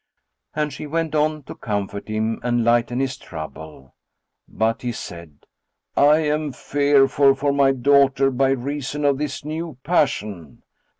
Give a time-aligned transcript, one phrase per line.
[0.55, 3.93] And she went on to comfort him and lighten his trouble;
[4.47, 5.45] but he said,
[5.95, 10.63] "I am fearful for my daughter by reason of this new passion.